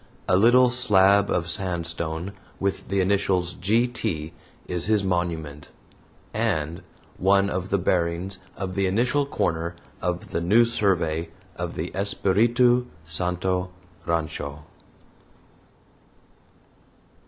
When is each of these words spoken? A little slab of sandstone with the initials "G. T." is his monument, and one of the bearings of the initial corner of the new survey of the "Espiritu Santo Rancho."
A 0.27 0.35
little 0.35 0.71
slab 0.71 1.29
of 1.29 1.47
sandstone 1.47 2.33
with 2.59 2.87
the 2.87 3.01
initials 3.01 3.53
"G. 3.53 3.85
T." 3.87 4.33
is 4.67 4.87
his 4.87 5.03
monument, 5.03 5.67
and 6.33 6.81
one 7.19 7.51
of 7.51 7.69
the 7.69 7.77
bearings 7.77 8.39
of 8.57 8.73
the 8.73 8.87
initial 8.87 9.27
corner 9.27 9.75
of 10.01 10.31
the 10.31 10.41
new 10.41 10.65
survey 10.65 11.29
of 11.55 11.75
the 11.75 11.91
"Espiritu 11.93 12.87
Santo 13.03 13.69
Rancho." 14.07 14.63